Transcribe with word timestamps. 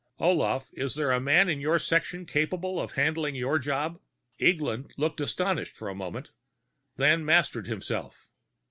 "Olaf, 0.17 0.71
is 0.73 0.95
there 0.95 1.11
a 1.11 1.19
man 1.19 1.47
in 1.47 1.59
your 1.61 1.77
section 1.77 2.25
capable 2.25 2.81
of 2.81 2.93
handling 2.93 3.35
your 3.35 3.59
job?" 3.59 4.01
Eglin 4.39 4.89
looked 4.97 5.21
astonished 5.21 5.75
for 5.75 5.89
a 5.89 5.93
moment, 5.93 6.31
then 6.95 7.23
mastered 7.23 7.67
himself. 7.67 8.27